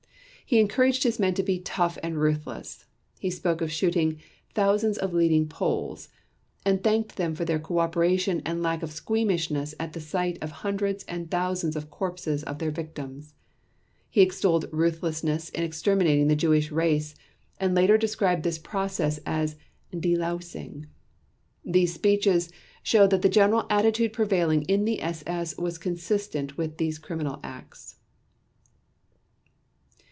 [0.43, 2.83] He encouraged his men to be "tough and ruthless",
[3.21, 4.19] he spoke of shooting
[4.53, 6.09] "thousands of leading Poles",
[6.65, 11.05] and thanked them for their cooperation and lack of squeamishness at the sight of hundreds
[11.05, 13.33] and thousands of corpses of their victims.
[14.09, 17.15] He extolled ruthlessness in exterminating the Jewish race
[17.57, 19.55] and later described this process as
[19.93, 20.87] "delousing."
[21.63, 22.51] These speeches
[22.83, 27.95] show that the general attitude prevailing in the SS was consistent with these criminal acts.